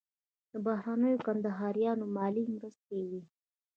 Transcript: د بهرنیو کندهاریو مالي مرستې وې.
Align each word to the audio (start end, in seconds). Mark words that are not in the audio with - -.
د 0.51 0.53
بهرنیو 0.65 1.23
کندهاریو 1.25 2.09
مالي 2.15 2.43
مرستې 2.55 2.99
وې. 3.09 3.21